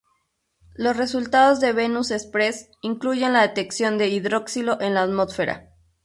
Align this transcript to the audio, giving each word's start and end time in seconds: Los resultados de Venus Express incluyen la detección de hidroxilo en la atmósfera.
Los 0.73 0.97
resultados 0.97 1.59
de 1.59 1.73
Venus 1.73 2.09
Express 2.09 2.71
incluyen 2.81 3.33
la 3.33 3.43
detección 3.43 3.99
de 3.99 4.07
hidroxilo 4.09 4.81
en 4.81 4.95
la 4.95 5.03
atmósfera. 5.03 5.75